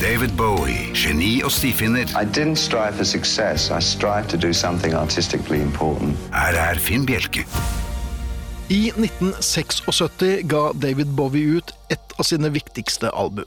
[0.00, 2.08] David Bowie, geni og stifinner.
[2.16, 3.70] I didn't strive for success.
[3.70, 6.16] I strived to do something artistically important.
[6.32, 7.44] Her er Finn Bjelke.
[8.70, 13.44] I 1976 ga David Bowie ut et av sine viktigste album.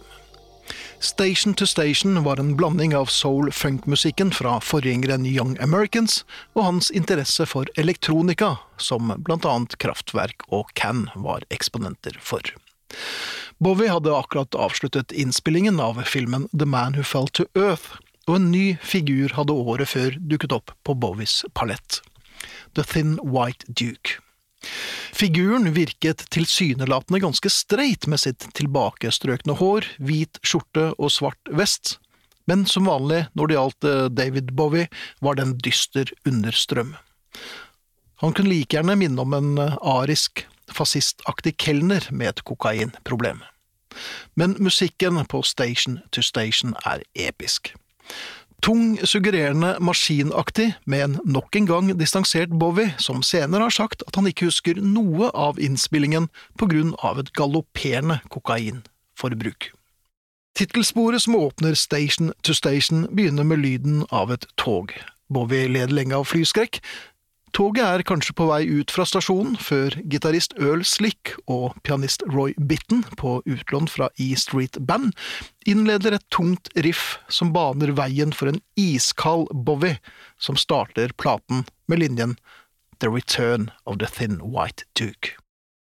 [1.01, 6.21] Station to Station var en blanding av soul-funk-musikken fra forgjengeren Young Americans
[6.53, 12.45] og hans interesse for elektronika, som blant annet Kraftwerk og Can var eksponenter for.
[13.59, 18.51] Bowie hadde akkurat avsluttet innspillingen av filmen The Man Who Fell to Earth, og en
[18.53, 22.01] ny figur hadde året før dukket opp på Bowies palett.
[22.73, 24.19] The Thin White Duke.
[25.13, 31.97] Figuren virket tilsynelatende ganske streit med sitt tilbakestrøkne hår, hvit skjorte og svart vest,
[32.49, 34.89] men som vanlig når det gjaldt eh, David Bowie,
[35.23, 36.95] var det en dyster understrøm.
[38.23, 43.43] Han kunne like gjerne minne om en eh, arisk, fascistaktig kelner med et kokainproblem.
[44.35, 47.75] Men musikken på Station to Station er episk.
[48.63, 54.15] Tung, suggererende, maskinaktig, med en nok en gang distansert Bowie, som senere har sagt at
[54.15, 59.73] han ikke husker noe av innspillingen på grunn av et galopperende kokainforbruk.
[60.55, 64.95] Tittelsporet som åpner Station to Station, begynner med lyden av et tog.
[65.27, 66.79] Bowie led lenge av flyskrekk,
[67.53, 72.55] Toget er kanskje på vei ut fra stasjonen før gitarist Earl Slick og pianist Roy
[72.57, 75.13] Bitten, på utlån fra E Street Band,
[75.69, 79.99] innleder et tungt riff som baner veien for en iskald Bowie,
[80.41, 82.35] som starter platen med linjen
[82.97, 85.37] The Return of the Thin White Duke.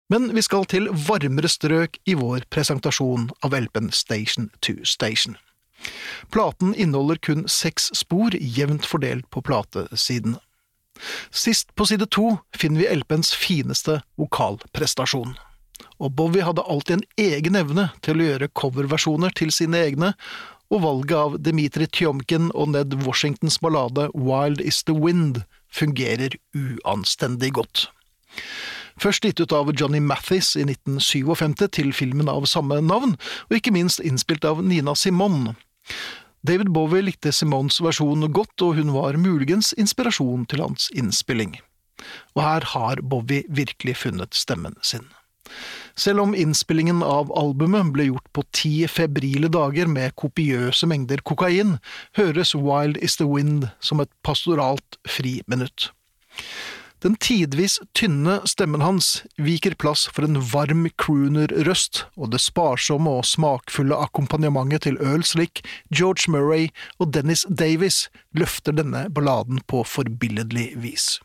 [0.08, 5.36] Men vi skal til varmere strøk i vår presentasjon av LP-en Station to Station.
[6.32, 10.40] Platen inneholder kun seks spor, jevnt fordelt på platesidene.
[11.30, 15.36] Sist på side to finner vi LP-ens fineste vokalprestasjon.
[16.00, 20.14] Og Bowie hadde alltid en egen evne til å gjøre coverversjoner til sine egne,
[20.70, 27.52] og valget av Dmitri Tjomkin og Ned Washingtons ballade Wild Is The Wind fungerer uanstendig
[27.58, 27.88] godt.
[29.00, 33.16] Først gitt ut av Johnny Mathis i 1957 til filmen av samme navn,
[33.48, 35.56] og ikke minst innspilt av Nina Simone.
[36.46, 41.58] David Bowie likte Simons versjon godt, og hun var muligens inspirasjon til hans innspilling.
[42.36, 45.04] Og her har Bowie virkelig funnet stemmen sin.
[45.98, 51.76] Selv om innspillingen av albumet ble gjort på ti febrile dager med kopiøse mengder kokain,
[52.16, 55.90] høres Wild Is The Wind som et pastoralt friminutt.
[57.00, 63.24] Den tidvis tynne stemmen hans viker plass for en varm crooner-røst, og det sparsomme og
[63.24, 66.68] smakfulle akkompagnementet til Earl Slick, George Murray
[67.00, 71.16] og Dennis Davis løfter denne balladen på forbilledlig vis.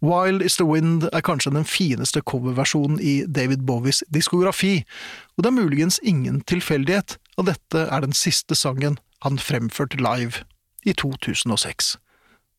[0.00, 4.80] Wild Is The Wind er kanskje den fineste coverversjonen i David Bowies diskografi,
[5.36, 10.40] og det er muligens ingen tilfeldighet at dette er den siste sangen han fremførte live
[10.88, 11.98] i 2006.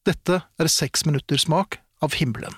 [0.06, 2.54] Dette er seks minutters smak av himmelen.